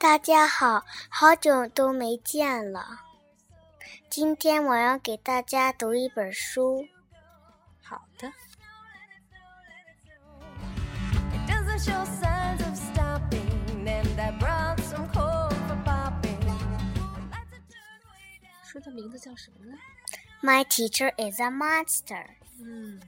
[0.00, 3.00] 大家好，好久都没见了。
[4.08, 6.88] 今天我要给大家读一本书。
[7.82, 8.32] 好的。
[18.64, 19.76] 书的名字叫什么呢
[20.40, 22.24] ？My teacher is a monster。
[22.58, 22.98] 嗯。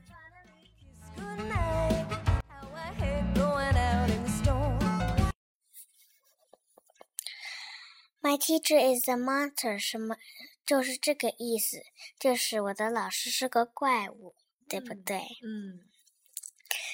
[8.22, 10.16] My teacher is a monster，什么
[10.64, 11.82] 就是这个意思，
[12.18, 14.34] 就是我的老师是个怪物，
[14.68, 15.26] 对不对？
[15.42, 15.80] 嗯。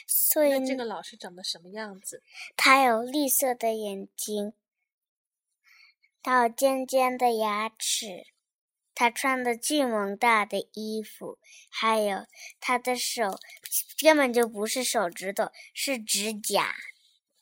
[0.07, 2.23] 所以这个老师长得什么样子？
[2.57, 4.55] 他有绿色的眼睛，
[6.23, 8.27] 他有尖尖的牙齿，
[8.95, 12.27] 他穿的巨萌大的衣服，还有
[12.59, 13.39] 他的手
[14.01, 16.75] 根本就不是手指头，是指甲。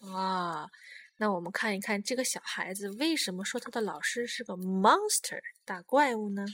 [0.00, 0.70] 哇！
[1.18, 6.44] 那我们看一看这个小孩子为什么说他的老师是个 monster 大怪物呢？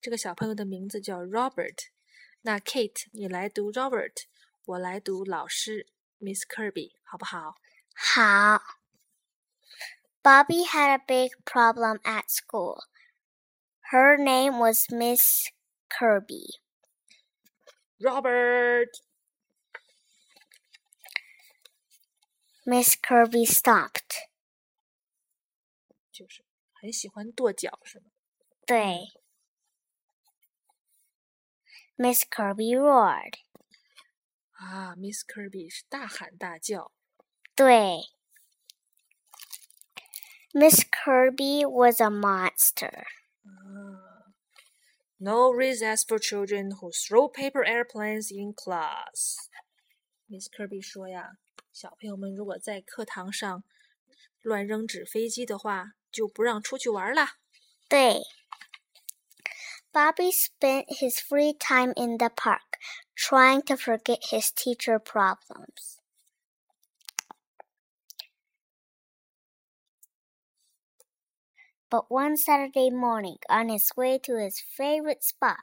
[0.00, 1.88] 这个小朋友的名字叫 Robert。
[2.42, 4.22] 那 Kate，你来读 Robert，
[4.64, 5.86] 我来读老师
[6.18, 7.56] Miss Kirby，好不好？
[7.94, 8.62] 好。
[10.22, 12.84] Bobby had a big problem at school.
[13.90, 15.48] Her name was Miss
[15.88, 16.60] Kirby.
[17.98, 18.88] Robert.
[22.65, 24.29] Miss Kirby stopped.
[26.11, 28.05] 就是很喜欢跺脚，是吗？
[28.65, 29.07] 对。
[31.97, 33.35] Miss Kirby roared.
[34.51, 36.91] 啊，Miss Kirby 是大喊大叫。
[37.55, 38.01] 对。
[40.53, 43.05] Miss Kirby was a monster.
[45.17, 49.49] No recess for children who throw paper airplanes in class.
[50.27, 51.37] Miss Kirby 说呀。
[51.79, 53.63] 小朋友们如果在课堂上
[54.41, 57.37] 乱扔纸飞机的话，就不让出去玩啦。
[57.89, 58.21] 对。
[59.91, 62.79] Bobby spent his free time in the park,
[63.15, 65.99] trying to forget his teacher problems.
[71.89, 75.59] But one Saturday morning, on his way to his favorite spot,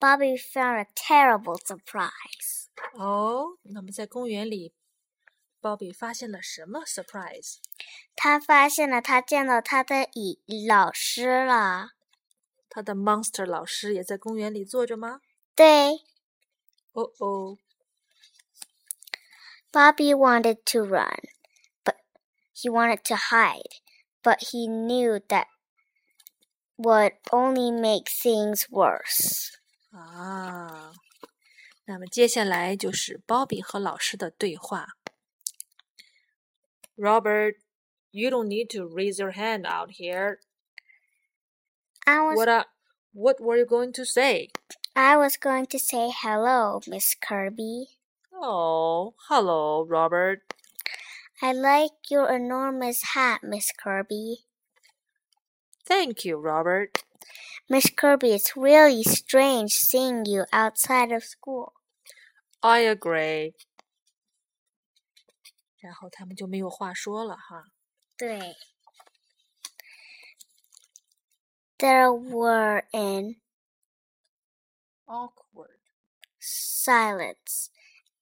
[0.00, 2.66] Bobby found a terrible surprise.
[2.94, 4.72] 哦，那么在公园里
[5.60, 6.84] 鲍比发现了什么？
[6.84, 7.56] surprise！
[8.14, 11.90] 他发现了，他见到他的乙老师了。
[12.68, 15.20] 他的 monster 老师也在公园里坐着吗？
[15.54, 15.92] 对。
[16.92, 17.58] 哦哦。
[19.72, 21.20] Bobby wanted to run,
[21.84, 21.96] but
[22.54, 23.80] he wanted to hide,
[24.22, 25.48] but he knew that
[26.76, 29.54] would only make things worse.
[29.90, 30.92] 啊，
[31.84, 34.96] 那么接下来就是鲍比和老师的对话。
[37.01, 37.55] Robert,
[38.11, 40.37] you don't need to raise your hand out here.
[42.05, 42.37] I was.
[42.37, 42.63] What, uh,
[43.11, 44.49] what were you going to say?
[44.95, 47.87] I was going to say hello, Miss Kirby.
[48.31, 50.41] Oh, hello, Robert.
[51.41, 54.45] I like your enormous hat, Miss Kirby.
[55.83, 57.03] Thank you, Robert.
[57.67, 61.73] Miss Kirby, it's really strange seeing you outside of school.
[62.61, 63.55] I agree.
[65.80, 67.64] 然后他们就没有话说了哈。
[68.16, 68.56] 对。
[71.78, 73.36] There were an
[75.04, 75.80] awkward
[76.40, 77.68] silence,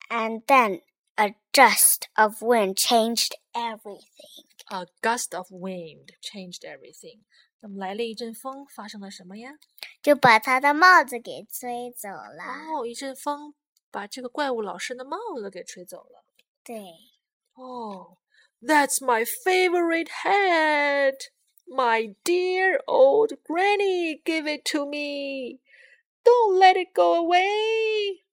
[0.08, 0.82] and then
[1.14, 4.46] a gust of wind changed everything.
[4.70, 7.20] A gust of wind changed everything.
[7.60, 9.52] 那么来了一阵风，发生了什么呀？
[10.02, 12.42] 就把他的帽子给吹走了。
[12.76, 13.54] 哦，一阵风
[13.92, 16.24] 把这个怪物老师的帽子给吹走了。
[16.64, 16.82] 对。
[17.58, 18.18] Oh,
[18.60, 21.30] that's my favorite hat.
[21.66, 25.60] My dear old granny gave it to me.
[26.24, 28.24] Don't let it go away.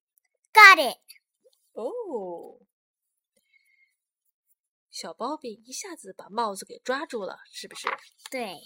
[0.53, 0.97] Got it.
[1.75, 2.62] Oh.
[4.89, 7.88] 小包比一下子把帽子给抓住了，是不是？
[8.29, 8.57] 对。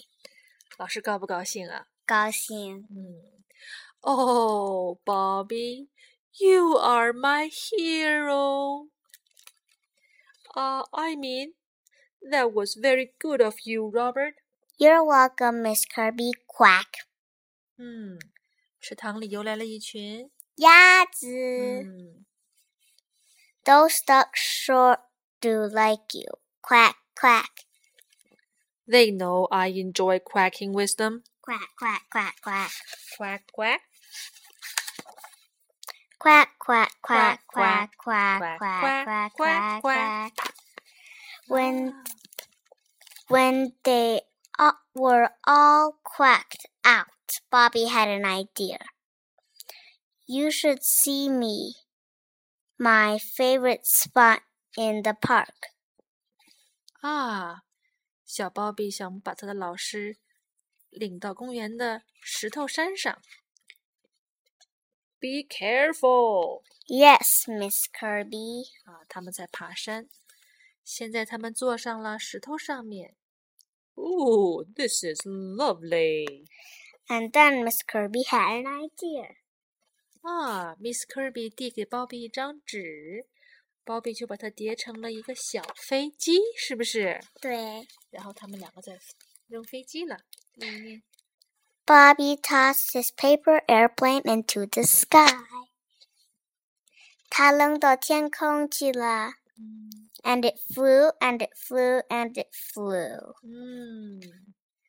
[0.78, 1.86] 老师高不高兴啊？
[2.04, 2.86] 高兴。
[2.90, 3.44] 嗯。
[4.00, 5.88] Oh, Bobby,
[6.38, 8.88] you are my hero.
[10.54, 11.52] Uh, I mean,
[12.30, 14.34] that was very good of you, Robert.
[14.78, 16.32] You're welcome, Miss Kirby.
[16.46, 17.04] Quack.
[17.78, 18.18] 嗯，
[18.80, 21.26] 池塘里游来了一群鸭子。
[21.28, 22.24] 嗯，
[23.64, 24.98] Those ducks sure
[25.40, 26.38] do like you.
[26.62, 27.64] Quack, quack.
[28.88, 31.24] They know I enjoy quacking with them.
[31.42, 32.70] Quack, quack, quack, quack.
[33.18, 33.80] Quack, quack.
[36.20, 40.32] Quack, quack, quack, quack, quack, quack, quack, quack, quack.
[41.48, 41.94] When
[43.28, 44.20] When they
[44.94, 47.08] were all quacked out,
[47.50, 48.78] Bobby had an idea.
[50.28, 51.74] You should see me,
[52.78, 54.42] my favorite spot
[54.76, 55.72] in the park.
[57.02, 57.62] 啊，
[58.24, 60.18] 小鲍比想把他的老师
[60.90, 63.20] 领到公园的石头山上。
[65.20, 66.62] Be careful.
[66.86, 68.66] Yes, Miss Kirby.
[68.84, 70.08] 啊，他们在爬山。
[70.84, 73.16] 现在他们坐上了石头上面。
[73.94, 76.46] Oh, this is lovely.
[77.08, 79.36] And then Miss Kirby had an idea.
[80.20, 83.26] 啊，Miss Kirby 递给鲍比一张纸，
[83.84, 87.20] 鲍比就把它叠成了一个小飞机，是不是？
[87.40, 87.86] 对。
[88.10, 88.98] 然后他们两个在
[89.48, 90.18] 扔飞机了。
[90.54, 91.02] 念一念。
[91.90, 95.32] Bobby tossed his paper airplane into the sky.
[97.30, 99.34] 他扔到天空去了。
[100.22, 103.34] And it flew, and it flew, and it flew.
[103.44, 104.20] Mm.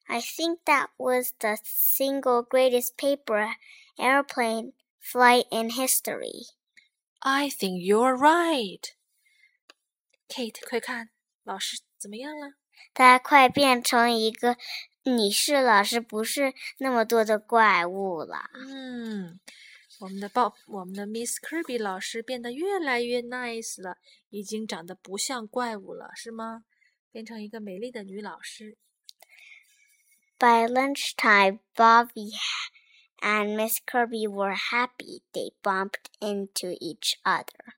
[0.07, 3.55] I think that was the single greatest paper
[3.99, 6.47] airplane flight in history.
[7.19, 8.95] I think you're right.
[10.27, 11.09] Kate，快看，
[11.43, 12.53] 老师怎么样了？
[12.93, 14.57] 他快变成一个
[15.03, 18.49] 你是老师，不是那么多的怪物了。
[18.53, 19.39] 嗯，
[19.99, 23.97] 我们的鲍，我们的 Miss Kirby 老师变得越来越 nice 了，
[24.29, 26.65] 已经长得不像怪物了，是吗？
[27.11, 28.77] 变成一个美丽的女老师。
[30.37, 32.33] By lunchtime, Bobby
[33.21, 35.23] and Miss Kirby were happy.
[35.33, 37.73] They bumped into each other,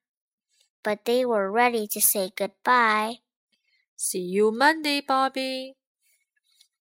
[0.83, 3.19] but they were ready to say goodbye.
[3.95, 5.75] See you Monday, Bobby.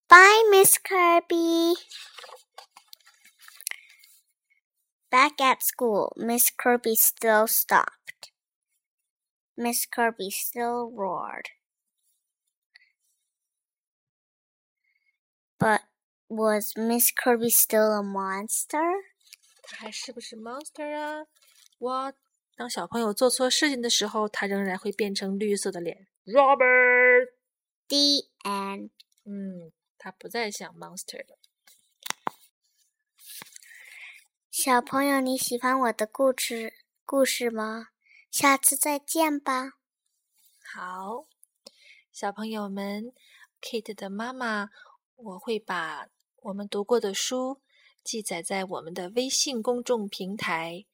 [0.07, 1.75] Bye, Miss Kirby.
[5.11, 8.31] Back at school, Miss Kirby still stopped.
[9.57, 11.49] Miss Kirby still roared.
[15.59, 15.81] But
[16.29, 19.03] was Miss Kirby still a monster?
[19.63, 21.25] 她还是不是 monster 啊？
[21.79, 22.13] 哇！
[22.55, 26.07] 当小朋友做错事情的时候，他仍然会变成绿色的脸。
[26.25, 27.29] Robert.
[27.87, 28.89] The end.
[29.25, 29.71] 嗯，
[30.04, 31.38] 他不再像 monster 了。
[34.50, 36.74] 小朋友，你喜欢我的故事
[37.06, 37.88] 故事吗？
[38.30, 39.78] 下次再见吧。
[40.60, 41.26] 好，
[42.12, 43.14] 小朋友们
[43.62, 44.68] ，Kate 的妈妈，
[45.16, 46.08] 我会把
[46.42, 47.62] 我们读过的书
[48.02, 50.84] 记载在我们的微信公众平台，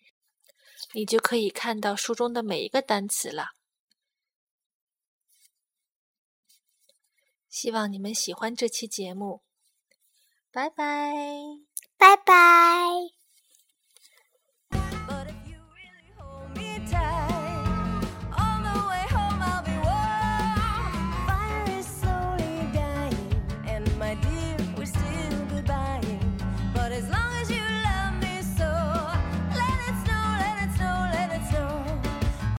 [0.93, 3.57] 你就可以看到书中的每一个单词了。
[7.51, 9.43] 希望你们喜欢这期节目，
[10.53, 11.13] 拜拜，
[11.99, 13.20] 拜拜。